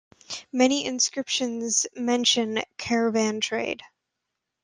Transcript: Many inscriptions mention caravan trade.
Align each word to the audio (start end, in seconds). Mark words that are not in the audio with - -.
Many 0.51 0.83
inscriptions 0.83 1.85
mention 1.95 2.63
caravan 2.77 3.39
trade. 3.39 3.83